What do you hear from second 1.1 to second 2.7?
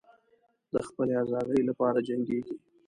آزادۍ لپاره جنګیږي.